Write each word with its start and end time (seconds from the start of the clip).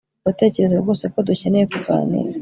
Ndatekereza 0.23 0.75
rwose 0.81 1.05
ko 1.13 1.17
dukeneye 1.27 1.65
kuganira 1.73 2.37